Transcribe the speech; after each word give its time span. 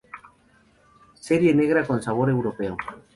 Serie 1.13 1.53
negra 1.53 1.85
con 1.85 2.01
sabor 2.01 2.31
europeo". 2.31 2.75